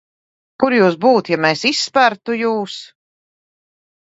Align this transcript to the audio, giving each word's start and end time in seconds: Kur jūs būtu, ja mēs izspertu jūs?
Kur 0.63 0.75
jūs 0.77 0.95
būtu, 1.03 1.33
ja 1.35 1.39
mēs 1.45 1.63
izspertu 1.71 2.39
jūs? 2.41 2.79